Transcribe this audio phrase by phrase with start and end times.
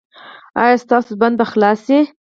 [0.63, 1.99] ایا ستاسو بند به خلاص شي؟